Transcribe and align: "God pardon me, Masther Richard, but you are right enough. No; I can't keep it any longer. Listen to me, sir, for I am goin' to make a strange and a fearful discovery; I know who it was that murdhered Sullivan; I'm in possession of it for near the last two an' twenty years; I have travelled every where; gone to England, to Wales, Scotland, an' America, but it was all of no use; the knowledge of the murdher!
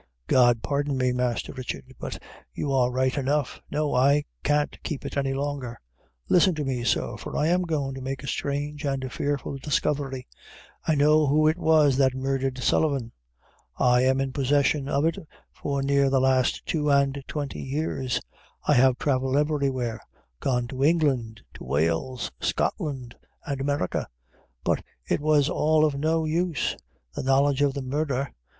"God 0.25 0.63
pardon 0.63 0.97
me, 0.97 1.11
Masther 1.13 1.53
Richard, 1.53 1.93
but 1.99 2.17
you 2.55 2.73
are 2.73 2.89
right 2.89 3.15
enough. 3.15 3.61
No; 3.69 3.93
I 3.93 4.25
can't 4.43 4.81
keep 4.81 5.05
it 5.05 5.15
any 5.15 5.31
longer. 5.35 5.79
Listen 6.27 6.55
to 6.55 6.63
me, 6.65 6.83
sir, 6.83 7.17
for 7.17 7.37
I 7.37 7.45
am 7.49 7.61
goin' 7.61 7.93
to 7.93 8.01
make 8.01 8.23
a 8.23 8.27
strange 8.27 8.83
and 8.83 9.03
a 9.03 9.11
fearful 9.11 9.59
discovery; 9.59 10.27
I 10.87 10.95
know 10.95 11.27
who 11.27 11.47
it 11.47 11.59
was 11.59 11.97
that 11.97 12.15
murdhered 12.15 12.57
Sullivan; 12.57 13.11
I'm 13.77 14.19
in 14.19 14.33
possession 14.33 14.89
of 14.89 15.05
it 15.05 15.19
for 15.51 15.83
near 15.83 16.09
the 16.09 16.19
last 16.19 16.65
two 16.65 16.91
an' 16.91 17.13
twenty 17.27 17.61
years; 17.61 18.19
I 18.67 18.73
have 18.73 18.97
travelled 18.97 19.37
every 19.37 19.69
where; 19.69 20.01
gone 20.39 20.67
to 20.69 20.83
England, 20.83 21.43
to 21.53 21.63
Wales, 21.63 22.31
Scotland, 22.41 23.13
an' 23.45 23.61
America, 23.61 24.07
but 24.63 24.83
it 25.07 25.19
was 25.21 25.47
all 25.47 25.85
of 25.85 25.93
no 25.93 26.25
use; 26.25 26.75
the 27.13 27.21
knowledge 27.21 27.61
of 27.61 27.75
the 27.75 27.83
murdher! 27.83 28.33